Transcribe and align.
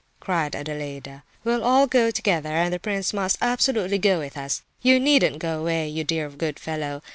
cried 0.19 0.55
Adelaida. 0.55 1.21
"We'll 1.43 1.63
all 1.63 1.85
go 1.85 2.09
together, 2.09 2.49
and 2.49 2.73
the 2.73 2.79
prince 2.79 3.13
must 3.13 3.37
absolutely 3.39 3.99
go 3.99 4.17
with 4.17 4.35
us. 4.35 4.63
You 4.81 4.99
needn't 4.99 5.37
go 5.37 5.59
away, 5.59 5.89
you 5.89 6.03
dear 6.03 6.27
good 6.29 6.57
fellow! 6.57 7.03